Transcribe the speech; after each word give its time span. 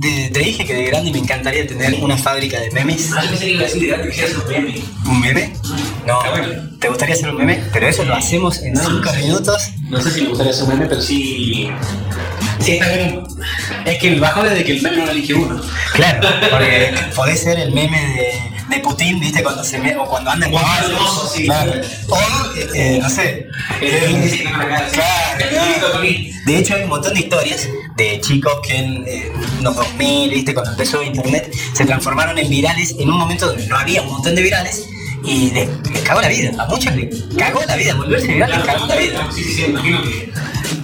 te, 0.00 0.30
te 0.30 0.38
dije 0.40 0.64
que 0.64 0.74
de 0.74 0.84
grande 0.84 1.10
me 1.10 1.18
encantaría 1.18 1.66
tener 1.66 1.94
una 2.02 2.16
fábrica 2.16 2.58
de 2.60 2.70
memes. 2.70 3.10
Ah, 3.16 3.22
yo 3.24 3.30
pensé 3.30 3.44
que 3.46 3.50
iba 3.52 3.60
a 3.62 3.64
decir 3.66 3.80
de 3.82 3.88
grande 3.88 4.08
que 4.08 4.14
quieras 4.14 4.32
un 4.36 4.48
meme. 4.52 4.74
¿Un 5.06 5.20
meme? 5.20 5.52
No, 6.06 6.18
bueno. 6.30 6.48
¿te 6.80 6.88
gustaría 6.88 7.14
hacer 7.14 7.28
un 7.30 7.36
meme? 7.36 7.62
Pero 7.72 7.88
eso 7.88 8.04
lo 8.04 8.14
hacemos 8.14 8.62
en 8.62 8.72
No, 8.72 8.80
5 8.80 8.92
no 9.04 9.12
sé. 9.12 9.18
minutos. 9.18 9.62
No 9.90 10.00
sé 10.00 10.10
si 10.10 10.22
me 10.22 10.28
gustaría 10.28 10.52
hacer 10.52 10.64
un 10.64 10.70
meme, 10.70 10.86
pero 10.86 11.00
sí. 11.02 11.68
Sí, 12.60 12.72
está 12.72 12.88
bien. 12.88 13.20
Es 13.86 13.98
que 13.98 14.08
el 14.14 14.20
bajón 14.20 14.46
es 14.46 14.54
de 14.54 14.64
que 14.64 14.72
el 14.72 14.82
meme 14.82 14.96
no 14.98 15.06
lo 15.06 15.12
elige 15.12 15.34
uno. 15.34 15.60
Claro, 15.94 16.28
porque 16.50 16.94
podés 17.14 17.40
ser 17.40 17.58
el 17.58 17.72
meme 17.72 17.98
de, 18.00 18.32
de 18.70 18.78
Putin, 18.80 19.20
¿viste? 19.20 19.42
Cuando 19.42 19.62
se 19.64 19.78
me, 19.78 19.96
o 19.96 20.04
cuando 20.06 20.30
anda 20.30 20.46
en 20.46 20.52
Cuando 20.52 20.68
caballo. 20.70 20.86
anda 20.86 20.96
hermoso, 20.98 21.28
sí. 21.34 21.44
Claro. 21.44 21.72
O, 22.08 22.16
eh, 22.56 22.68
eh, 22.74 22.98
no 23.02 23.10
sé. 23.10 23.48
Eh. 23.80 24.44
Claro. 24.92 26.00
De 26.46 26.58
hecho, 26.58 26.74
hay 26.74 26.82
un 26.84 26.88
montón 26.88 27.14
de 27.14 27.20
historias 27.20 27.68
de 27.96 28.20
chicos 28.20 28.60
que 28.66 28.76
en, 28.76 29.04
los 29.62 29.76
2000, 29.76 30.30
¿viste? 30.30 30.54
Cuando 30.54 30.72
empezó 30.72 31.02
Internet, 31.02 31.54
se 31.74 31.84
transformaron 31.84 32.38
en 32.38 32.48
virales 32.48 32.94
en 32.98 33.10
un 33.10 33.18
momento 33.18 33.46
donde 33.46 33.66
no 33.66 33.76
había 33.76 34.02
un 34.02 34.08
montón 34.08 34.34
de 34.34 34.42
virales 34.42 34.86
y 35.24 35.50
les, 35.50 35.68
les 35.90 36.02
cagó 36.02 36.20
la 36.22 36.28
vida. 36.28 36.50
A 36.58 36.66
muchos 36.66 36.94
les 36.96 37.24
cagó 37.36 37.60
la 37.66 37.76
vida. 37.76 37.94
Volverse 37.94 38.26
viral 38.28 38.50
les 38.50 38.60
cagó 38.64 38.86
la 38.86 38.96
vida. 38.96 39.28
Sí, 39.34 39.44
sí, 39.44 39.54
sí, 39.54 39.62
imagino 39.64 40.02
que 40.02 40.32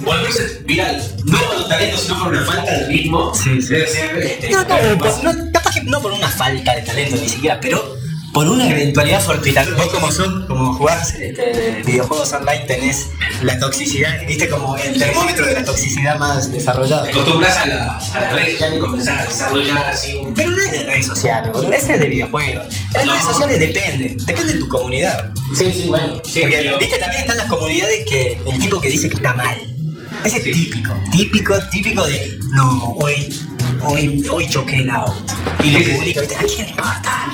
volverse 0.05 0.63
viral, 0.65 1.03
no 1.25 1.39
por 1.39 1.57
un 1.57 1.69
talento, 1.69 1.99
sino 1.99 2.19
por 2.23 2.33
una 2.33 2.45
falta 2.45 2.71
de 2.71 2.87
ritmo, 2.87 3.35
Sí, 3.35 3.61
sí. 3.61 3.69
debe 3.75 3.87
ser 3.89 4.19
este, 4.19 4.51
No, 4.51 4.65
no 5.87 6.01
por 6.03 6.13
una 6.13 6.29
falta 6.29 6.75
de 6.75 6.83
talento 6.83 7.17
ni 7.17 7.29
siquiera, 7.29 7.59
pero 7.61 7.97
por 8.33 8.47
una 8.49 8.69
eventualidad 8.69 9.23
fortuita. 9.23 9.65
Vos 9.77 9.87
como 9.87 10.13
son, 10.13 10.47
como 10.47 10.75
jugás 10.75 11.15
este, 11.15 11.83
videojuegos 11.87 12.33
online, 12.35 12.65
tenés 12.67 13.07
la 13.43 13.59
toxicidad, 13.59 14.27
viste 14.27 14.47
como 14.51 14.77
el 14.77 14.99
termómetro 14.99 15.47
de 15.47 15.55
la 15.55 15.65
toxicidad 15.65 16.19
más 16.19 16.53
desarrollado. 16.53 17.05
te 17.05 17.13
acostumbras 17.13 17.57
a 17.57 17.67
la, 17.67 17.97
a 17.97 18.21
la 18.21 18.31
red 18.33 18.53
social 18.53 18.75
y 18.77 18.79
comenzás 18.79 19.21
a 19.21 19.25
desarrollar 19.25 19.87
así 19.87 20.17
un... 20.17 20.35
Pero 20.35 20.51
no 20.51 20.61
es 20.63 20.71
de 20.71 20.83
redes 20.85 21.07
sociales, 21.07 21.51
boludo, 21.51 21.73
ese 21.73 21.95
es 21.95 22.01
de 22.01 22.07
videojuegos. 22.09 22.67
No. 22.93 23.13
redes 23.13 23.25
sociales 23.25 23.59
depende, 23.59 24.17
depende 24.27 24.53
de 24.53 24.59
tu 24.59 24.69
comunidad. 24.69 25.31
Sí, 25.57 25.73
sí, 25.73 25.85
bueno. 25.89 26.21
Sí, 26.25 26.41
Porque, 26.41 26.57
pero- 26.59 26.79
viste, 26.79 26.99
también 26.99 27.23
están 27.23 27.39
las 27.39 27.47
comunidades 27.47 28.05
que 28.07 28.39
el 28.47 28.59
tipo 28.59 28.81
que 28.83 28.91
dice 28.91 29.09
que 29.09 29.17
está 29.17 29.33
mal. 29.33 29.57
Ese 30.25 30.39
es 30.39 30.45
típico, 30.45 30.93
típico, 31.13 31.55
típico 31.71 32.05
de 32.05 32.39
no, 32.53 32.95
hoy, 33.01 33.33
hoy, 33.87 34.27
hoy 34.31 34.49
choqué 34.49 34.77
el 34.79 34.91
auto. 34.91 35.15
Y 35.63 35.71
lo 35.71 35.79
¿viste? 36.01 36.37
¿A 36.37 36.43
quién 36.43 36.69
importa? 36.69 37.27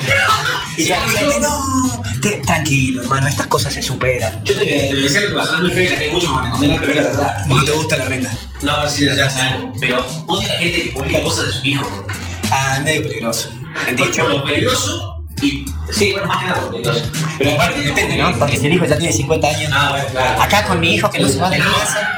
Y 0.76 0.84
ya 0.84 0.98
la 1.00 1.08
gente, 1.08 1.40
no, 1.40 2.02
te- 2.22 2.38
tranquilo, 2.46 3.02
hermano, 3.02 3.28
estas 3.28 3.46
cosas 3.46 3.74
se 3.74 3.82
superan. 3.82 4.42
Yo 4.44 4.54
te, 4.58 4.64
te 4.64 4.94
decía 4.94 5.20
que 5.20 5.32
vas 5.34 5.48
a 5.50 5.58
muy 5.60 5.70
fea, 5.70 5.98
que 5.98 6.04
hay 6.04 6.10
muchos 6.12 6.30
pero 6.60 6.72
es 6.72 6.96
la 6.96 7.02
verdad. 7.02 7.46
¿No 7.46 7.64
te 7.64 7.70
gusta 7.72 7.96
la 7.98 8.04
renta? 8.06 8.30
No, 8.62 8.88
sí, 8.88 9.04
ya 9.04 9.28
sabemos, 9.28 9.76
pero 9.80 10.06
odio 10.26 10.48
a 10.48 10.52
la 10.54 10.58
gente 10.60 10.82
que 10.84 10.90
publica 10.90 11.22
cosas 11.22 11.46
de 11.46 11.52
su 11.52 11.66
hijo. 11.66 12.06
Ah, 12.50 12.80
medio 12.84 13.02
peligroso. 13.02 13.50
Hecho, 13.98 14.28
lo 14.28 14.44
peligroso 14.44 15.24
y... 15.42 15.64
Sí, 15.90 16.12
bueno, 16.12 16.26
más 16.28 16.38
que 16.38 16.44
nada 16.46 16.60
lo 16.62 16.70
peligroso. 16.70 17.04
Pero 17.38 17.50
aparte 17.52 17.80
depende, 17.82 18.16
¿no? 18.16 18.38
Porque 18.38 18.56
si 18.56 18.66
el 18.66 18.74
hijo 18.74 18.84
ya 18.86 18.96
tiene 18.96 19.12
50 19.12 19.48
años. 19.48 19.70
Ah, 19.74 19.88
bueno, 19.90 20.06
claro. 20.10 20.42
Acá 20.42 20.64
con 20.64 20.80
mi 20.80 20.94
hijo 20.94 21.10
que 21.10 21.18
no 21.18 21.28
se 21.28 21.38
va 21.38 21.50
de 21.50 21.58
casa, 21.58 22.08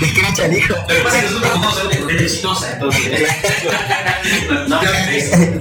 descracha 0.00 0.44
al 0.44 0.56
hijo. 0.56 0.74
Lo 0.74 0.86
que 0.86 0.94
pasa 1.02 1.18
es 1.18 1.24
que 1.24 1.30
nosotros 1.30 1.52
como 1.52 1.72
somos 1.72 1.90
de 1.90 2.72
entonces... 2.72 3.28
no, 4.68 4.80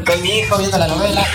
con 0.05 0.21
mi 0.21 0.39
hijo 0.39 0.57
viendo 0.57 0.77
la 0.77 0.87
novela. 0.87 1.25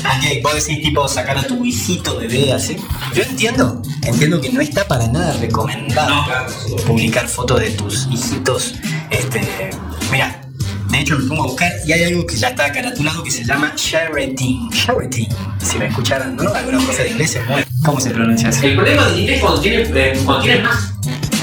Ok, 0.00 0.42
vos 0.42 0.54
decís 0.54 0.82
tipo 0.82 1.08
sacar 1.08 1.38
a 1.38 1.42
tu 1.42 1.64
hijito 1.64 2.16
bebé 2.16 2.52
así. 2.52 2.76
Yo 3.14 3.22
entiendo, 3.22 3.82
entiendo 4.02 4.40
que 4.40 4.50
no 4.50 4.60
está 4.60 4.86
para 4.86 5.06
nada 5.06 5.32
recomendado 5.34 6.10
No, 6.10 6.24
claro, 6.24 6.50
sí. 6.50 6.74
publicar 6.86 7.28
fotos 7.28 7.60
de 7.60 7.70
tus 7.70 8.08
hijitos. 8.10 8.74
Este, 9.10 9.70
mira, 10.10 10.40
de 10.88 10.98
hecho 10.98 11.18
me 11.18 11.28
pongo 11.28 11.44
a 11.44 11.46
buscar 11.46 11.72
y 11.86 11.92
hay 11.92 12.04
algo 12.04 12.26
que 12.26 12.36
ya 12.36 12.48
está 12.48 12.72
caratulado 12.72 13.22
que 13.22 13.30
se 13.30 13.44
llama 13.44 13.72
shareting. 13.76 14.70
Shareting, 14.70 15.28
si 15.62 15.78
me 15.78 15.86
escucharan, 15.86 16.34
¿no? 16.36 16.52
Alguna 16.52 16.84
cosa 16.84 17.02
de 17.02 17.10
inglés. 17.10 17.38
¿cómo 17.84 18.00
se 18.00 18.10
pronuncia 18.10 18.48
así? 18.48 18.66
El 18.66 18.76
problema 18.76 19.06
del 19.06 19.20
inglés 19.20 19.40
cuando 19.40 19.60
tienes, 19.60 19.90
eh, 19.94 20.20
cuando 20.24 20.42
tienes 20.42 20.64
más, 20.64 20.99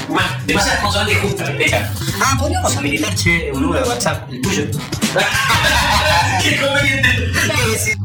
más, 0.08 0.46
demasiadas 0.46 0.80
consonantes 0.80 1.18
juntas, 1.18 1.56
¿viste? 1.56 1.76
Ah, 2.20 2.36
podríamos 2.38 2.76
habilitar, 2.76 3.14
che, 3.14 3.50
un 3.52 3.62
número 3.62 3.82
de 3.82 3.88
WhatsApp, 3.88 4.30
el 4.30 4.40
tuyo. 4.40 4.64
¡Qué 6.42 6.56
conveniente! 6.56 7.08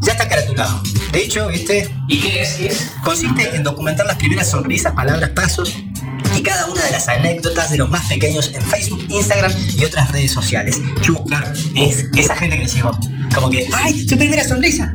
Ya 0.02 0.12
está 0.13 0.28
caratulado. 0.28 0.81
De 1.12 1.24
hecho, 1.24 1.50
este 1.50 1.90
¿Y 2.08 2.19
qué 2.19 2.42
es? 2.42 2.53
¿Qué 2.53 2.68
es? 2.68 2.92
consiste 3.03 3.56
en 3.56 3.63
documentar 3.63 4.06
las 4.06 4.18
primeras 4.18 4.50
sonrisas, 4.50 4.94
palabras, 4.94 5.30
pasos 5.31 5.75
y 6.36 6.42
cada 6.42 6.66
una 6.68 6.84
de 6.84 6.92
las 6.92 7.08
anécdotas 7.08 7.69
de 7.69 7.78
los 7.78 7.90
más 7.90 8.08
pequeños 8.08 8.52
en 8.53 8.62
Facebook, 8.62 9.06
Instagram 9.09 9.52
y 9.78 9.86
otras 9.86 10.12
redes 10.12 10.31
sociales. 10.31 10.81
Claro, 11.28 11.52
es 11.75 12.06
esa 12.16 12.36
gente 12.36 12.58
que 12.58 12.63
decimos, 12.63 12.97
como 13.34 13.50
que, 13.50 13.68
¡ay, 13.74 14.08
su 14.08 14.18
primera 14.18 14.44
sonrisa! 14.44 14.94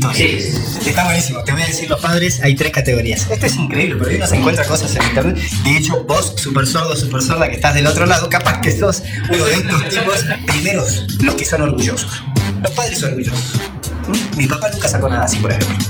Todo. 0.00 0.14
Sí. 0.14 0.38
Está 0.86 1.04
buenísimo. 1.04 1.44
Te 1.44 1.52
voy 1.52 1.62
a 1.62 1.66
decir 1.66 1.90
los 1.90 2.00
padres, 2.00 2.40
hay 2.42 2.54
tres 2.54 2.72
categorías. 2.72 3.28
Esto 3.30 3.46
es 3.46 3.56
increíble, 3.56 3.96
porque 3.96 4.16
uno 4.16 4.26
se 4.26 4.36
encuentra 4.36 4.64
cosas 4.64 4.96
en 4.96 5.02
internet. 5.02 5.36
De 5.64 5.76
hecho, 5.76 6.04
vos, 6.04 6.34
super 6.36 6.66
sordo, 6.66 6.96
super 6.96 7.20
sorda, 7.20 7.48
que 7.48 7.56
estás 7.56 7.74
del 7.74 7.86
otro 7.86 8.06
lado, 8.06 8.30
capaz 8.30 8.60
que 8.60 8.72
sos 8.72 9.02
uno 9.28 9.44
de 9.44 9.54
estos 9.54 9.88
tipos 9.88 10.24
primeros, 10.46 11.06
los 11.20 11.34
que 11.34 11.44
son 11.44 11.62
orgullosos. 11.62 12.22
Los 12.62 12.72
padres 12.72 13.02
orgullosos. 13.02 13.60
¿Mm? 14.08 14.36
Mi 14.38 14.46
papá 14.46 14.70
nunca 14.70 14.88
sacó 14.88 15.08
nada 15.08 15.24
así, 15.24 15.36
por 15.38 15.52
ejemplo. 15.52 15.76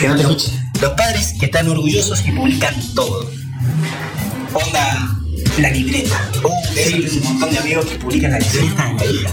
Que 0.00 0.08
no 0.08 0.16
te 0.16 0.22
escuche. 0.22 0.50
Los 0.80 0.92
padres 0.94 1.34
que 1.38 1.46
están 1.46 1.68
orgullosos 1.68 2.26
y 2.26 2.32
publican 2.32 2.74
todo. 2.96 3.30
Onda, 4.52 5.08
la 5.58 5.70
libreta. 5.70 6.20
Tengo 6.74 7.06
un 7.12 7.22
montón 7.22 7.50
de 7.52 7.58
amigos 7.58 7.86
que 7.86 7.94
publican 7.96 8.32
la 8.32 8.38
libreta 8.40 8.90
en 8.90 8.96
la 8.96 9.04
hija. 9.04 9.30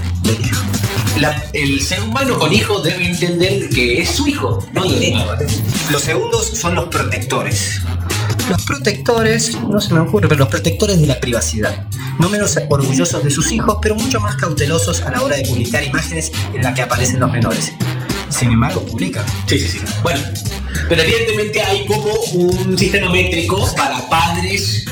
La- 1.19 1.43
el 1.53 1.81
ser 1.81 2.01
humano 2.01 2.39
con 2.39 2.53
hijo 2.53 2.79
debe 2.81 3.05
entender 3.05 3.69
que 3.69 4.01
es 4.01 4.09
su 4.09 4.27
hijo, 4.27 4.65
no 4.73 4.83
libreta. 4.85 5.37
Los 5.91 6.01
segundos 6.03 6.47
son 6.57 6.75
los 6.75 6.85
protectores. 6.87 7.81
Los 8.49 8.63
protectores, 8.63 9.55
no 9.61 9.79
se 9.79 9.93
me 9.93 9.99
ocurre, 9.99 10.27
pero 10.27 10.39
los 10.39 10.47
protectores 10.49 10.99
de 10.99 11.07
la 11.07 11.19
privacidad. 11.19 11.85
No 12.19 12.29
menos 12.29 12.57
orgullosos 12.69 13.23
de 13.23 13.29
sus 13.31 13.51
hijos, 13.51 13.77
pero 13.81 13.95
mucho 13.95 14.19
más 14.19 14.35
cautelosos 14.35 15.01
a 15.01 15.11
la 15.11 15.21
hora 15.21 15.37
de 15.37 15.43
publicar 15.45 15.83
imágenes 15.83 16.31
en 16.53 16.63
las 16.63 16.73
que 16.73 16.81
aparecen 16.81 17.19
los 17.19 17.31
menores. 17.31 17.71
Sin 18.29 18.51
embargo, 18.51 18.81
publican. 18.85 19.25
Sí, 19.47 19.59
sí, 19.59 19.67
sí. 19.67 19.79
Bueno, 20.01 20.21
pero 20.87 21.01
evidentemente 21.03 21.61
hay 21.61 21.85
como 21.85 22.13
un 22.33 22.77
sistema 22.77 23.11
métrico 23.11 23.69
para 23.75 24.07
padres 24.09 24.85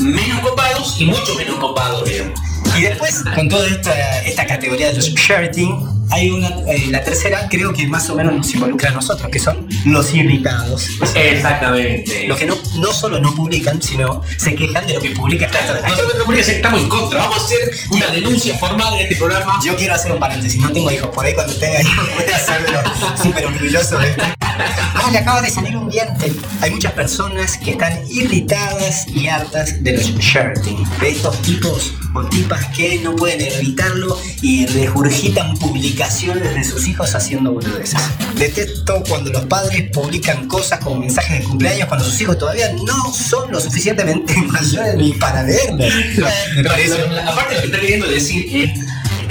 menos 0.00 0.40
copados 0.40 0.96
y 1.00 1.06
mucho 1.06 1.34
menos 1.36 1.56
copados, 1.58 2.08
digamos. 2.08 2.40
Y 2.76 2.82
después, 2.82 3.22
con 3.34 3.48
toda 3.48 3.66
esta, 3.68 4.22
esta 4.22 4.46
categoría 4.46 4.88
de 4.88 4.94
los 4.94 5.14
sharing, 5.14 5.96
hay 6.10 6.30
una, 6.30 6.48
eh, 6.68 6.86
la 6.90 7.02
tercera 7.02 7.48
creo 7.50 7.72
que 7.72 7.86
más 7.86 8.08
o 8.10 8.14
menos 8.14 8.34
nos 8.34 8.54
involucra 8.54 8.90
a 8.90 8.92
nosotros, 8.92 9.28
que 9.30 9.38
son 9.38 9.68
los 9.86 10.14
irritados. 10.14 10.88
Exactamente. 11.14 12.26
Los 12.28 12.38
que 12.38 12.46
no, 12.46 12.56
no 12.78 12.92
solo 12.92 13.18
no 13.18 13.34
publican, 13.34 13.80
sino 13.82 14.22
se 14.36 14.54
quejan 14.54 14.86
de 14.86 14.94
lo 14.94 15.00
que 15.00 15.10
publica. 15.10 15.48
Nosotros 15.88 16.48
estamos 16.48 16.80
en 16.80 16.88
contra, 16.88 17.20
vamos 17.20 17.38
a 17.38 17.44
hacer 17.44 17.58
una 17.90 18.06
denuncia 18.08 18.56
formal 18.58 18.94
en 18.94 19.00
este 19.00 19.16
programa. 19.16 19.58
Yo 19.64 19.76
quiero 19.76 19.94
hacer 19.94 20.12
un 20.12 20.18
paréntesis, 20.18 20.60
no 20.60 20.70
tengo 20.70 20.90
hijos, 20.90 21.08
por 21.08 21.24
ahí 21.24 21.34
cuando 21.34 21.54
tenga 21.54 21.80
hijos 21.80 22.08
voy 22.14 22.32
a 22.32 22.36
hacerlo 22.36 22.80
súper 23.22 23.46
orgulloso 23.46 23.98
de 23.98 24.10
esto. 24.10 24.24
Ah, 24.98 25.10
le 25.10 25.18
acaba 25.18 25.40
de 25.40 25.50
salir 25.50 25.76
un 25.76 25.88
diente. 25.88 26.32
Hay 26.60 26.70
muchas 26.70 26.92
personas 26.92 27.58
que 27.58 27.72
están 27.72 27.92
irritadas 28.10 29.06
y 29.06 29.28
hartas 29.28 29.82
de 29.84 29.92
los 29.92 30.04
shirting, 30.18 30.84
de 31.00 31.10
estos 31.10 31.40
tipos 31.42 31.92
o 32.14 32.24
tipas 32.24 32.64
que 32.74 32.98
no 33.00 33.14
pueden 33.14 33.40
evitarlo 33.40 34.18
y 34.42 34.66
regurgitan 34.66 35.56
publicaciones 35.58 36.54
de 36.54 36.64
sus 36.64 36.88
hijos 36.88 37.14
haciendo 37.14 37.52
boludeces. 37.52 38.00
Detesto 38.36 39.02
cuando 39.08 39.30
los 39.30 39.44
padres 39.44 39.90
publican 39.92 40.48
cosas 40.48 40.80
como 40.80 40.96
mensajes 40.96 41.40
de 41.40 41.44
cumpleaños 41.44 41.88
cuando 41.88 42.04
sus 42.04 42.20
hijos 42.20 42.38
todavía 42.38 42.72
no 42.84 43.12
son 43.12 43.52
lo 43.52 43.60
suficientemente 43.60 44.34
mayores 44.48 44.94
ni 44.96 45.12
para 45.12 45.42
parece. 45.42 45.74
Pero, 45.76 46.28
aparte 47.26 47.54
lo 47.54 47.60
que 47.60 47.66
está 47.66 47.80
queriendo 47.80 48.08
decir 48.08 48.46
es 48.56 48.80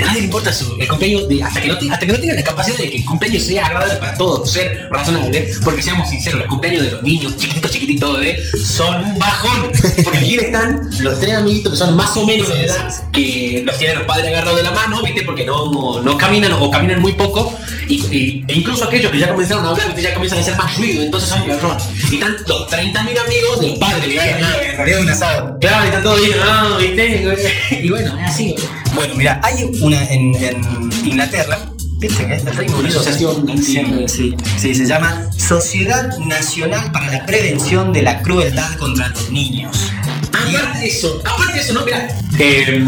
a 0.03 0.07
nadie 0.07 0.19
le 0.21 0.25
importa 0.25 0.51
su, 0.53 0.75
el 0.79 0.87
cumpleaños 0.87 1.27
de, 1.27 1.43
hasta, 1.43 1.61
que 1.61 1.67
no, 1.67 1.73
hasta 1.75 2.05
que 2.05 2.11
no 2.11 2.19
tenga 2.19 2.33
la 2.35 2.43
capacidad 2.43 2.77
de 2.77 2.89
que 2.89 2.97
el 2.97 3.05
cumpleaños 3.05 3.43
sea 3.43 3.65
agradable 3.67 3.95
para 3.95 4.17
todos, 4.17 4.51
ser 4.51 4.87
razonable, 4.91 5.49
porque 5.63 5.81
seamos 5.81 6.09
sinceros, 6.09 6.39
los 6.41 6.49
cumpleaños 6.49 6.83
de 6.83 6.91
los 6.91 7.03
niños 7.03 7.35
chiquititos, 7.37 7.71
chiquititos, 7.71 8.19
de 8.19 8.37
son 8.65 9.03
un 9.05 9.19
bajón, 9.19 9.71
porque 10.03 10.17
aquí 10.19 10.35
están 10.35 10.89
los 10.99 11.19
tres 11.19 11.33
amiguitos 11.35 11.73
que 11.73 11.77
son 11.79 11.95
más 11.95 12.15
o 12.17 12.25
menos 12.25 12.47
de 12.49 12.65
edad, 12.65 12.93
que 13.11 13.63
los 13.65 13.77
tienen 13.77 13.97
los 13.99 14.07
padres 14.07 14.27
agarrados 14.27 14.57
de 14.57 14.63
la 14.63 14.71
mano, 14.71 15.01
¿viste? 15.03 15.21
Porque 15.23 15.45
no, 15.45 16.01
no 16.01 16.17
caminan 16.17 16.53
o 16.53 16.69
caminan 16.71 16.99
muy 17.01 17.13
poco, 17.13 17.57
y, 17.87 17.95
y- 18.15 18.45
e 18.47 18.53
incluso 18.55 18.85
aquellos 18.85 19.11
que 19.11 19.19
ya 19.19 19.29
comenzaron 19.29 19.65
a 19.65 19.69
hablar, 19.69 19.95
ya 19.99 20.13
comienzan 20.13 20.39
a 20.39 20.41
hacer 20.41 20.57
más 20.57 20.77
ruido, 20.77 21.03
entonces 21.03 21.29
son 21.29 21.47
garrón. 21.47 21.77
Y 22.11 22.15
están 22.15 22.35
los 22.47 22.67
30.000 22.69 22.95
amigos 23.19 23.59
del 23.61 23.77
padre, 23.79 24.07
¿viste? 24.07 24.29
En 24.71 24.77
realidad 24.77 24.99
un 25.01 25.09
asado. 25.09 25.57
Claro, 25.59 25.83
y 25.83 25.87
están 25.87 26.03
todos 26.03 26.19
diciendo, 26.21 26.45
no, 26.45 26.77
¿viste? 26.77 27.45
Y 27.85 27.89
bueno, 27.89 28.17
es 28.19 28.29
así. 28.29 28.55
Bueno, 28.93 29.13
mira, 29.15 29.39
hay 29.43 29.69
una 29.85 30.03
en, 30.09 30.33
en 30.35 30.91
Inglaterra, 31.05 31.59
viste 31.99 32.25
que 32.25 32.35
es 32.35 32.45
el 32.45 32.55
Reino 32.55 32.79
Unido. 32.79 33.03
Siempre, 33.03 34.07
sí, 34.07 34.35
sí, 34.57 34.73
se 34.73 34.85
llama 34.87 35.29
Sociedad 35.37 36.17
Nacional 36.17 36.91
para 36.91 37.11
la 37.11 37.25
Prevención 37.25 37.93
de 37.93 38.01
la 38.01 38.21
Crueldad 38.23 38.75
contra 38.77 39.09
los 39.09 39.29
Niños. 39.29 39.91
Ah, 40.33 40.43
aparte 40.49 40.79
de 40.79 40.87
eso, 40.87 41.21
aparte 41.23 41.53
de 41.53 41.59
eso, 41.59 41.73
no, 41.73 41.85
mira, 41.85 42.07
eh, 42.39 42.83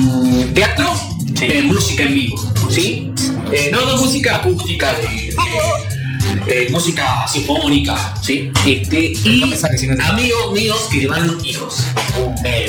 teatro, 0.55 0.91
eh, 1.39 1.61
música 1.61 2.03
en 2.03 2.13
vivo, 2.15 2.53
¿sí? 2.71 3.11
Eh, 3.51 3.69
no, 3.71 3.85
no 3.85 3.97
música 3.97 4.37
acústica, 4.37 4.95
eh, 6.47 6.67
música 6.71 7.27
sinfónica, 7.31 8.15
¿sí? 8.23 8.51
Este, 8.65 9.13
y 9.23 9.43
amigos 10.03 10.53
míos 10.53 10.87
que 10.91 11.01
llevan 11.01 11.37
hijos, 11.45 11.83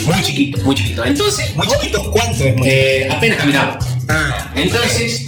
muy 0.05 0.23
chiquitos, 0.23 0.63
muy 0.65 0.75
chiquitos. 0.75 1.07
Entonces, 1.07 1.57
Muy 1.57 1.67
chiquitos, 1.67 2.09
¿cuánto 2.09 2.45
es 2.45 3.11
apenas 3.11 3.39
caminaban. 3.39 3.79
Ah, 4.09 4.51
Entonces, 4.55 5.27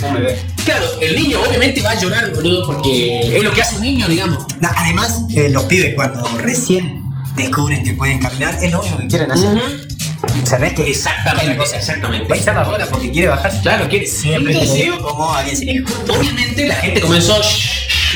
claro, 0.65 0.87
el 1.03 1.15
niño 1.17 1.41
obviamente 1.47 1.83
va 1.83 1.91
a 1.91 2.01
llorar, 2.01 2.33
boludo, 2.35 2.67
porque 2.67 3.37
es 3.37 3.43
lo 3.43 3.53
que 3.53 3.61
hace 3.63 3.77
un 3.77 3.83
niño, 3.83 4.09
digamos. 4.09 4.45
No, 4.61 4.69
además, 4.75 5.23
eh, 5.35 5.49
los 5.51 5.65
pibes 5.65 5.95
cuando 5.95 6.27
recién 6.39 7.03
descubren 7.37 7.83
que 7.85 7.93
pueden 7.93 8.19
caminar, 8.21 8.57
es 8.63 8.71
lo 8.73 8.81
único 8.81 8.99
que 8.99 9.07
quieren 9.09 9.31
hacer. 9.33 9.89
¿Sabés 10.45 10.75
que 10.75 10.91
Exactamente, 10.91 11.57
Va 11.59 11.65
a 11.65 11.77
exactamente. 11.79 12.39
echar 12.39 12.55
la 12.55 12.65
bola 12.65 12.87
porque 12.87 13.11
quiere 13.11 13.29
bajar. 13.29 13.53
Claro, 13.63 13.89
quiere 13.89 14.07
Siempre 14.07 14.53
Entonces, 14.53 14.91
como 15.01 15.35
alguien 15.35 15.77
hijos. 15.77 15.95
obviamente 16.09 16.67
la 16.67 16.75
gente 16.75 17.01
comenzó, 17.01 17.41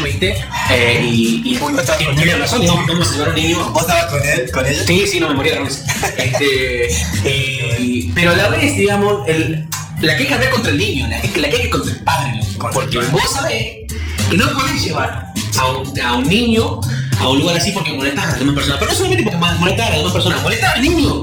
¿viste? 0.05 0.37
Eh, 0.70 1.00
y, 1.10 1.43
y 1.44 1.58
Uy, 1.62 1.72
otra 1.75 1.96
vez. 1.96 2.08
tiene 2.17 2.37
razón, 2.37 2.60
se 2.60 2.67
llama 2.69 2.82
un 3.28 3.34
niño. 3.34 3.70
¿Vos 3.70 3.82
estabas 3.82 4.06
con 4.06 4.22
él? 4.26 4.50
¿Con 4.52 4.67
ella? 4.67 4.82
Sí, 4.87 5.06
sí, 5.06 5.20
no 5.20 5.28
me 5.28 5.34
moría 5.34 5.52
de 5.55 5.60
la 5.60 5.64
risa. 5.67 5.84
Este, 6.19 6.87
eh, 7.25 8.10
pero 8.14 8.32
a 8.32 8.37
la 8.37 8.49
vez, 8.49 8.76
digamos, 8.76 9.26
el, 9.28 9.67
la 10.04 10.16
queja 10.16 10.36
no 10.36 10.42
es 10.42 10.48
contra 10.50 10.70
el 10.70 10.78
niño, 10.78 11.06
la 11.08 11.20
queja, 11.20 11.40
la 11.40 11.50
queja 11.50 11.62
es 11.64 11.68
contra 11.68 11.92
el 11.92 11.98
padre. 12.00 12.40
Porque 12.72 12.98
vos 12.98 13.32
sabés 13.32 13.86
que 14.30 14.36
no 14.36 14.50
podés 14.52 14.84
llevar 14.84 15.32
a 15.58 15.66
un, 15.66 16.00
a 16.00 16.14
un 16.14 16.28
niño 16.28 16.80
a 17.20 17.28
un 17.28 17.38
lugar 17.38 17.56
así 17.56 17.72
porque 17.72 17.92
molestas 17.92 18.24
a 18.24 18.26
las 18.28 18.38
demás 18.38 18.54
personas. 18.54 18.78
Pero 18.78 18.90
no 18.90 18.96
solamente 18.96 19.22
porque 19.24 19.38
molestar 19.38 19.86
a 19.86 19.90
las 19.90 19.98
demás 19.98 20.12
personas, 20.12 20.42
molestar 20.42 20.76
al 20.76 20.82
niño. 20.82 21.22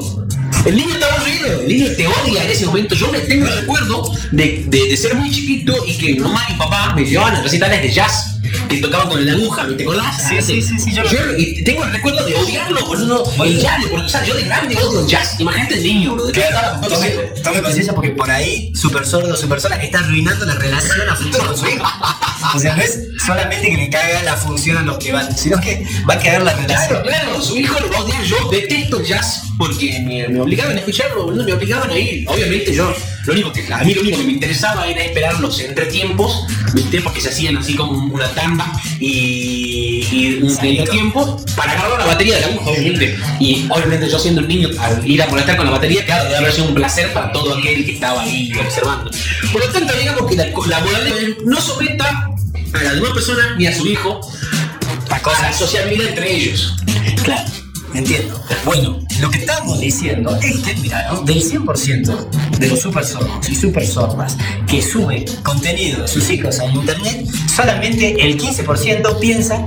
El 0.65 0.75
niño 0.75 0.93
está 0.93 1.07
aburrido, 1.15 1.61
el 1.61 1.67
niño 1.67 1.87
te 1.97 2.07
odia 2.07 2.43
en 2.43 2.51
ese 2.51 2.65
momento. 2.67 2.93
Yo 2.93 3.11
me 3.11 3.19
tengo 3.19 3.47
el 3.47 3.61
recuerdo 3.61 4.11
de, 4.31 4.63
de, 4.67 4.87
de 4.89 4.97
ser 4.97 5.15
muy 5.15 5.31
chiquito 5.31 5.73
y 5.87 5.97
que 5.97 6.13
mi 6.13 6.19
mamá 6.19 6.45
y 6.49 6.53
papá 6.53 6.93
me 6.95 7.03
llevaban 7.03 7.35
a 7.35 7.41
recitales 7.41 7.81
de 7.81 7.91
jazz 7.91 8.30
que 8.69 8.77
tocaban 8.77 9.09
con 9.09 9.25
la 9.25 9.33
aguja, 9.33 9.63
¿me 9.63 9.75
te 9.75 9.83
acordás? 9.83 10.27
Sí, 10.29 10.41
sí, 10.41 10.61
sí, 10.61 10.79
sí, 10.79 10.93
yo 10.93 11.03
tengo 11.63 11.83
el 11.83 11.91
recuerdo 11.91 12.25
de 12.25 12.35
odiarlo, 12.35 12.85
boludo. 12.85 13.25
Jazz, 13.61 13.85
porque, 13.89 14.05
o 14.05 14.09
sea, 14.09 14.23
yo 14.23 14.33
de 14.33 14.43
grande 14.43 14.77
odio 14.77 15.01
el 15.01 15.07
jazz. 15.07 15.39
Imagínate 15.39 15.75
el 15.75 15.83
niño, 15.83 16.11
boludo. 16.11 16.31
todo 16.31 17.01
Tome, 17.43 17.61
conciencia 17.61 17.93
porque 17.93 18.11
por 18.11 18.29
ahí, 18.29 18.71
super 18.75 19.05
sordo, 19.05 19.35
super 19.35 19.59
sola, 19.59 19.75
está 19.77 19.99
arruinando 19.99 20.45
la 20.45 20.55
relación 20.55 21.09
a 21.09 21.15
futuro 21.15 21.47
con 21.47 21.57
su 21.57 21.67
hijo. 21.67 21.85
O 22.55 22.59
sea, 22.59 22.75
no 22.75 22.81
es 22.81 23.07
solamente 23.25 23.69
que 23.69 23.77
le 23.77 23.89
caiga 23.89 24.23
la 24.23 24.35
función 24.35 24.77
a 24.77 24.81
los 24.81 24.97
que 24.97 25.11
van, 25.11 25.35
sino 25.37 25.59
que 25.59 25.85
va 26.09 26.15
a 26.15 26.19
quedar 26.19 26.43
la 26.43 26.53
relación. 26.53 27.01
Claro, 27.03 27.03
claro, 27.03 27.41
su 27.41 27.57
hijo 27.57 27.79
lo 27.79 27.89
va 27.89 27.97
a 27.97 28.01
odiar. 28.01 28.23
Yo 28.23 28.49
detesto 28.49 29.01
jazz 29.01 29.43
porque 29.57 29.99
me, 30.03 30.27
me 30.27 30.41
obligaban 30.41 30.75
a 30.75 30.79
escucharlo, 30.79 31.25
boludo, 31.25 31.43
me 31.43 31.53
obligaban 31.53 31.89
a 31.89 31.97
ir. 31.97 32.27
Obviamente 32.27 32.73
yo, 32.73 32.93
lo 33.25 33.33
único 33.33 33.53
que, 33.53 33.71
a 33.71 33.83
mí 33.83 33.93
lo 33.93 34.01
único 34.01 34.17
que 34.17 34.23
me 34.23 34.33
interesaba 34.33 34.87
era 34.87 35.03
esperar 35.03 35.39
los 35.39 35.59
entretiempos, 35.59 36.45
¿viste? 36.73 37.01
Porque 37.01 37.21
se 37.21 37.29
hacían 37.29 37.57
así 37.57 37.75
como 37.75 37.91
una 38.13 38.27
y, 38.99 40.07
y 40.11 40.43
un 40.43 40.49
entretiempo 40.49 41.41
para 41.55 41.73
agarrar 41.73 41.99
la 41.99 42.05
batería 42.05 42.35
de 42.35 42.41
la 42.41 42.47
aguja, 42.47 42.69
obviamente. 42.71 43.19
Y 43.39 43.67
obviamente 43.69 44.09
yo 44.09 44.19
siendo 44.19 44.41
un 44.41 44.47
niño, 44.47 44.69
al 44.79 45.09
ir 45.09 45.21
a 45.21 45.27
molestar 45.27 45.57
con 45.57 45.65
la 45.65 45.71
batería, 45.71 46.05
claro, 46.05 46.25
debe 46.25 46.37
haber 46.37 46.51
sido 46.51 46.67
un 46.67 46.75
placer 46.75 47.11
para 47.13 47.31
todo 47.31 47.57
aquel 47.57 47.85
que 47.85 47.93
estaba 47.93 48.21
ahí 48.21 48.51
observando. 48.59 49.11
Por 49.51 49.65
lo 49.65 49.71
tanto, 49.71 49.93
digamos 49.93 50.29
que 50.29 50.35
la, 50.35 50.45
la 50.45 50.81
no 51.45 51.61
someta 51.61 52.27
a 52.73 52.83
las 52.83 52.95
demás 52.95 53.11
personas 53.11 53.45
ni 53.57 53.67
a 53.67 53.75
su 53.75 53.87
hijo 53.87 54.21
a 55.11 55.41
la 55.41 55.53
sociabilidad 55.53 56.09
entre 56.09 56.35
ellos. 56.35 56.75
Claro, 57.23 57.49
entiendo. 57.93 58.41
Bueno, 58.65 58.99
lo 59.21 59.29
que 59.29 59.37
estamos 59.37 59.79
diciendo 59.79 60.37
es 60.41 60.59
que, 60.61 60.75
mira, 60.75 61.07
¿no? 61.11 61.21
del 61.21 61.41
100% 61.41 62.29
de 62.57 62.67
los 62.67 62.79
super 62.79 63.05
sordos 63.05 63.49
y 63.49 63.55
super 63.55 63.85
sordas 63.85 64.35
que 64.67 64.81
suben 64.81 65.25
contenido 65.43 66.01
de 66.01 66.07
sus 66.07 66.29
hijos 66.31 66.59
a 66.59 66.65
internet, 66.65 67.27
solamente 67.55 68.15
el 68.25 68.39
15% 68.39 69.19
piensa 69.19 69.63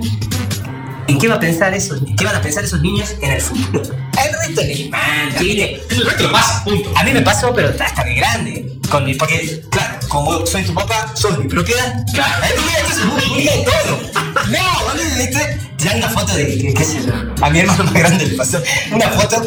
en 1.06 1.18
qué, 1.18 1.28
va 1.28 1.36
a 1.36 1.40
pensar 1.40 1.72
esos, 1.72 2.02
qué 2.18 2.24
van 2.24 2.34
a 2.34 2.42
pensar 2.42 2.64
esos 2.64 2.80
niños 2.80 3.14
en 3.20 3.30
el 3.30 3.40
futuro. 3.40 3.84
El 3.84 4.46
resto 4.46 4.62
les 4.62 4.90
manda. 4.90 5.40
El 5.40 6.04
resto 6.04 6.32
pasa, 6.32 6.64
punto. 6.64 6.92
A 6.96 7.04
mí 7.04 7.12
me 7.12 7.22
pasó, 7.22 7.52
pero 7.54 7.68
hasta 7.68 8.04
de 8.04 8.14
grande. 8.14 8.72
Con 8.90 9.04
mi, 9.04 9.14
porque, 9.14 9.62
claro, 9.70 9.93
como 10.14 10.46
soy 10.46 10.62
tu 10.62 10.72
papá, 10.72 11.12
sos 11.14 11.36
mi 11.38 11.48
propiedad. 11.48 12.06
Claro. 12.12 12.44
Es 12.44 12.62
mi 12.62 12.68
esto 12.68 13.00
es 13.00 13.04
muy 13.04 13.28
bonito 13.28 13.50
de 13.50 13.64
todo. 13.64 14.22
No, 14.48 14.84
boludo, 14.84 15.16
¿viste? 15.18 15.58
Ya 15.78 15.96
una 15.96 16.08
foto 16.08 16.34
de, 16.36 16.74
qué, 16.76 16.84
sé 16.84 17.00
yo. 17.04 17.44
A 17.44 17.50
mi 17.50 17.58
hermano 17.58 17.84
más 17.84 17.92
grande 17.92 18.26
le 18.26 18.36
pasó. 18.36 18.62
Una 18.92 19.08
foto, 19.10 19.42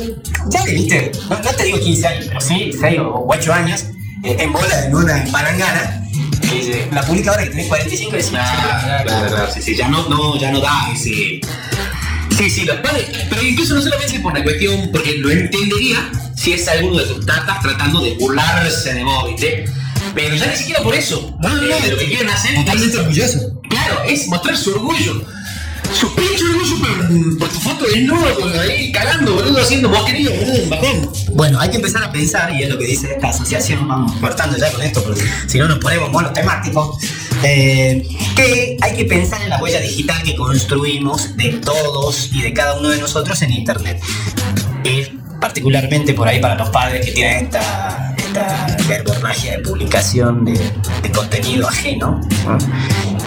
ya 0.50 0.66
le 0.66 0.74
viste, 0.74 1.12
no, 1.30 1.40
no 1.40 1.50
te 1.52 1.64
digo 1.64 1.80
15 1.80 2.08
años, 2.08 2.26
pero 2.28 2.42
sí 2.42 2.72
6 2.78 3.00
o 3.00 3.26
8 3.30 3.54
años, 3.54 3.86
eh, 4.24 4.36
en 4.40 4.52
bola 4.52 4.86
en 4.86 4.94
una 4.94 5.24
palangana. 5.32 6.06
dice, 6.42 6.90
La 6.92 7.02
publica 7.02 7.32
ahora 7.32 7.44
que 7.46 7.52
tenés 7.52 7.68
45 7.68 8.12
y 8.12 8.18
decís, 8.18 8.30
Claro, 8.30 9.04
claro, 9.06 9.30
claro, 9.30 9.54
sí, 9.54 9.62
sí, 9.62 9.76
ya 9.76 9.88
no, 9.88 10.10
no, 10.10 10.38
ya 10.38 10.52
no 10.52 10.60
da 10.60 10.90
ese. 10.94 11.40
Sí, 12.38 12.50
sí, 12.50 12.66
los 12.66 12.76
padres, 12.78 13.06
pero 13.30 13.42
incluso 13.42 13.74
no 13.74 13.82
solamente 13.82 14.20
por 14.20 14.38
la 14.38 14.44
cuestión, 14.44 14.90
porque 14.92 15.14
lo 15.14 15.32
entendería 15.32 16.12
si 16.36 16.54
es 16.54 16.68
alguno 16.68 17.00
de 17.00 17.06
tus 17.06 17.26
tatas 17.26 17.62
tratando 17.62 18.02
de 18.02 18.16
burlarse 18.16 18.94
de 18.94 19.04
vos, 19.04 19.28
¿viste? 19.30 19.66
Pero 20.14 20.36
ya 20.36 20.48
ni 20.48 20.56
siquiera 20.56 20.82
por 20.82 20.96
eso. 20.96 21.36
No, 21.40 21.50
no, 21.50 21.62
no. 21.62 21.68
Eh, 21.68 21.92
lo 21.92 21.98
que 21.98 22.08
quieren 22.08 22.30
hacer 22.30 22.56
Totalmente 22.56 22.98
orgulloso. 22.98 23.62
Claro, 23.70 24.04
es 24.04 24.28
mostrar 24.28 24.58
su 24.58 24.72
orgullo. 24.72 25.26
Su 25.94 26.14
pinche 26.16 26.44
orgullo 26.44 26.80
por, 26.80 27.40
por 27.40 27.50
tu 27.50 27.60
foto 27.60 27.86
de 27.86 28.02
nuevo, 28.02 28.50
ahí 28.60 28.92
cagando, 28.92 29.36
boludo, 29.36 29.62
haciendo 29.62 29.88
vos 29.88 30.04
querido, 30.04 30.34
boludo, 30.34 30.70
bajón. 30.70 31.12
Bueno, 31.34 31.60
hay 31.62 31.70
que 31.70 31.78
empezar 31.78 32.04
a 32.04 32.12
pensar, 32.12 32.54
y 32.54 32.64
es 32.64 32.70
lo 32.70 32.78
que 32.78 32.86
dice 32.86 33.14
esta 33.14 33.30
asociación, 33.30 33.88
vamos 33.88 34.12
cortando 34.20 34.58
ya 34.58 34.70
con 34.72 34.82
esto, 34.82 35.02
porque 35.02 35.24
si 35.48 35.58
no 35.58 35.70
nos 35.70 35.80
ponemos 35.80 36.12
monotemáticos, 36.12 36.98
eh, 37.44 38.06
que 38.36 38.78
hay 38.82 38.96
que 38.96 39.06
pensar 39.06 39.42
en 39.42 39.50
la 39.50 39.62
huella 39.62 39.80
digital 39.80 40.22
que 40.24 40.36
construimos 40.36 41.38
de 41.38 41.54
todos 41.54 42.32
y 42.34 42.42
de 42.42 42.54
cada 42.54 42.78
uno 42.78 42.90
de 42.90 42.98
nosotros 42.98 43.42
en 43.42 43.52
Internet. 43.52 44.02
Y 44.84 45.04
particularmente 45.40 46.14
por 46.14 46.28
ahí 46.28 46.40
para 46.40 46.56
los 46.56 46.70
padres 46.70 47.06
que 47.06 47.12
tienen 47.12 47.46
esta, 47.46 48.07
esta 48.38 48.78
verborragia 48.88 49.58
de 49.58 49.60
publicación 49.60 50.46
de, 50.46 50.54
de 51.02 51.12
contenido 51.12 51.68
ajeno, 51.68 52.22
¿no? 52.46 52.58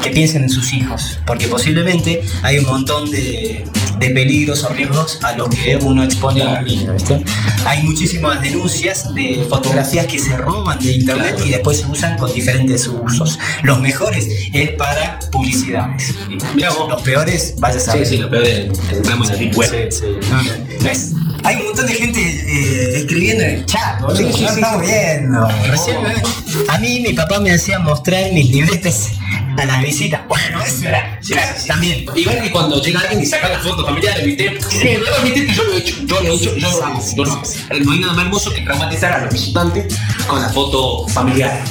que 0.03 0.11
piensen 0.11 0.45
en 0.45 0.51
sus 0.51 0.73
hijos, 0.73 1.19
porque 1.27 1.47
posiblemente 1.49 2.23
hay 2.43 2.59
un 2.59 2.65
montón 2.67 3.11
de, 3.11 3.65
de 3.99 4.11
peligros 4.11 4.65
o 4.65 4.71
riesgos 4.71 5.19
a 5.23 5.37
los 5.37 5.49
que 5.51 5.77
uno 5.77 6.03
expone 6.05 6.43
a 6.43 6.61
un 6.61 6.65
niño. 6.65 6.95
¿viste? 6.95 7.23
Hay 7.67 7.83
muchísimas 7.83 8.41
denuncias 8.41 9.13
de 9.15 9.45
fotografías 9.49 10.07
que 10.07 10.19
se 10.19 10.37
roban 10.39 10.79
de 10.79 10.93
internet 10.93 11.35
Claro. 11.35 11.47
y 11.47 11.51
después 11.51 11.79
se 11.81 11.87
usan 11.87 12.17
con 12.17 12.33
diferentes 12.33 12.87
usos. 12.89 13.39
Los 13.63 13.79
mejores 13.81 14.27
es 14.55 14.71
para 14.71 15.19
publicidades. 15.31 16.15
Mirá 16.55 16.71
vos. 16.71 16.89
Los 16.89 17.03
peores, 17.03 17.55
vaya 17.59 17.77
a 17.77 17.81
Sí, 17.81 17.87
saber. 17.87 18.07
sí, 18.07 18.17
lo 18.17 18.31
peor 18.31 18.45
es 18.45 18.79
que 18.79 18.97
entramos 18.97 19.29
en 19.31 19.51
la 19.51 19.57
web. 19.57 19.89
Sí, 19.91 19.99
sí. 19.99 20.85
¿Ves? 20.85 21.13
Hay 21.45 21.57
un 21.57 21.67
montón 21.67 21.87
de 21.87 21.95
gente 21.95 22.30
eh, 22.51 22.99
escribiendo 22.99 23.45
en 23.45 23.51
el 23.51 23.67
chat, 23.67 24.01
boludo. 24.01 24.17
Sí, 24.17 24.25
sí, 24.25 24.43
no 24.43 24.49
sí, 24.49 24.55
estamos 24.55 24.83
viendo. 24.83 25.49
Recién, 25.69 25.97
eh, 26.07 26.23
a 26.69 26.79
mí 26.79 27.01
mi 27.01 27.13
papá 27.13 27.39
me 27.41 27.53
hacía 27.53 27.79
mostrar 27.79 28.33
mis 28.33 28.51
libretes 28.51 29.13
a 29.57 29.65
las 29.65 29.83
visitas. 29.83 30.27
Bueno, 30.27 30.61
eso 30.63 30.89
era. 30.89 31.21
También. 31.67 32.07
Igual 32.15 32.43
que 32.43 32.51
cuando 32.51 32.83
llega 32.83 33.01
alguien 33.01 33.21
y 33.21 33.27
saca 33.27 33.61
familiares, 33.61 34.25
¿viste? 34.25 34.59
Sí, 34.69 34.89
debo 34.89 35.07
admitir 35.19 35.47
que 35.47 35.55
yo 35.55 35.65
lo 35.65 35.75
he 35.75 35.79
hecho. 35.79 35.95
Yo 36.05 36.21
lo 36.21 36.29
he 36.29 36.35
hecho. 36.35 36.57
Yo 36.57 36.71
lo 36.71 36.85
hago. 36.85 37.03
Yo 37.17 37.25
lo 37.25 37.33
hago. 37.33 37.43
No 37.85 37.93
hay 37.93 37.99
nada 38.01 38.13
más 38.15 38.25
hermoso 38.25 38.53
que 38.53 38.63
traumatizar 38.63 39.13
a 39.13 39.25
los 39.25 39.33
visitantes 39.33 39.97
con 40.27 40.41
la 40.41 40.49
foto 40.49 41.07
familiar. 41.09 41.63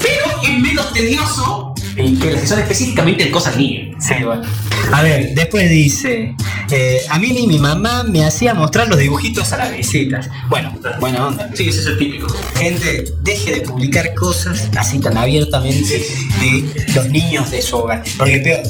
Pero 0.00 0.42
es 0.42 0.58
menos 0.58 0.92
tedioso 0.92 1.74
eh, 1.96 2.14
que 2.20 2.32
las 2.32 2.42
que 2.42 2.46
son 2.46 2.58
específicamente 2.58 3.24
en 3.24 3.30
cosas 3.30 3.56
niñas. 3.56 4.04
Sí, 4.04 4.22
bueno. 4.22 4.42
A 4.92 5.02
ver, 5.02 5.34
después 5.34 5.68
dice, 5.70 6.34
eh, 6.70 7.00
a 7.08 7.18
mí 7.18 7.32
ni 7.32 7.46
mi 7.46 7.58
mamá 7.58 8.02
me 8.02 8.24
hacía 8.24 8.54
mostrar 8.54 8.88
los 8.88 8.98
dibujitos 8.98 9.52
a 9.52 9.58
las 9.58 9.76
visitas. 9.76 10.28
Bueno, 10.48 10.76
buena 11.00 11.28
onda. 11.28 11.50
Sí, 11.54 11.68
ese 11.68 11.80
es 11.80 11.86
el 11.86 11.98
típico. 11.98 12.28
Gente, 12.56 13.12
deje 13.22 13.54
de 13.56 13.60
publicar 13.60 14.14
cosas 14.14 14.68
así 14.76 14.98
tan 14.98 15.16
abiertamente 15.16 16.06
de 16.40 16.86
los 16.94 17.08
niños 17.08 17.50
de 17.50 17.62
su 17.62 17.76
hogar. 17.76 18.02
Porque 18.18 18.38
peor, 18.38 18.62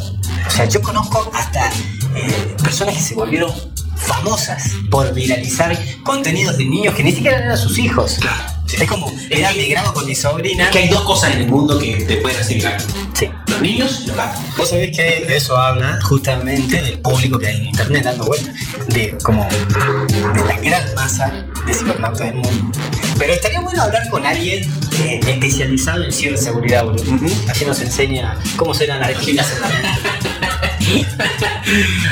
o 0.46 0.50
sea, 0.50 0.68
yo 0.68 0.82
conozco 0.82 1.30
hasta 1.34 1.68
eh, 1.68 2.56
personas 2.62 2.96
que 2.96 3.02
se 3.02 3.14
volvieron 3.14 3.50
famosas 3.96 4.70
por 4.90 5.12
viralizar 5.14 5.76
contenidos 6.02 6.58
de 6.58 6.64
niños 6.66 6.94
que 6.94 7.02
ni 7.02 7.12
siquiera 7.12 7.38
eran 7.38 7.58
sus 7.58 7.78
hijos. 7.78 8.18
Claro. 8.20 8.56
Es 8.66 8.88
como, 8.88 9.12
era 9.30 9.52
de 9.52 9.68
grado 9.68 9.94
con 9.94 10.06
mi 10.06 10.14
sobrina. 10.14 10.64
Es 10.64 10.70
que 10.70 10.78
hay 10.78 10.88
dos 10.88 11.02
cosas 11.02 11.34
en 11.34 11.42
el 11.42 11.48
mundo 11.48 11.78
que 11.78 11.94
te 12.04 12.16
pueden 12.16 12.40
hacer 12.40 12.56
viral. 12.56 12.76
Sí. 13.14 13.30
Los 13.56 13.62
niños 13.62 14.00
y 14.02 14.08
los 14.08 14.16
gatos. 14.16 14.40
Vos 14.58 14.68
sabés 14.68 14.94
que 14.94 15.24
eso 15.34 15.56
habla 15.56 15.98
justamente 16.02 16.82
del 16.82 16.98
público 16.98 17.38
que 17.38 17.46
hay 17.46 17.56
en 17.56 17.66
internet 17.68 18.04
dando 18.04 18.26
vueltas, 18.26 18.54
de 18.88 19.16
como 19.22 19.48
de 19.48 20.44
la 20.44 20.60
gran 20.60 20.94
masa 20.94 21.32
de 21.66 21.72
cibernautas 21.72 22.26
del 22.26 22.34
mundo. 22.34 22.78
Pero 23.18 23.32
estaría 23.32 23.60
bueno 23.60 23.82
hablar 23.82 24.06
con 24.10 24.26
alguien 24.26 24.62
eh, 25.00 25.20
especializado 25.26 26.04
en 26.04 26.12
ciberseguridad, 26.12 26.84
boludo. 26.84 27.16
Así 27.48 27.64
nos 27.64 27.80
enseña 27.80 28.38
cómo 28.56 28.74
ser 28.74 28.92
anarquistas 28.92 29.50
en 29.52 29.60
la 29.62 29.68
mente. 29.68 31.06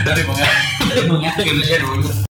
No 0.04 0.14
te 0.14 0.24
pongas, 0.24 0.48
no 0.80 0.94
te 0.94 1.02
pongas 1.02 1.36
que 1.36 1.44
relleno, 1.44 1.90
boludo. 1.90 2.33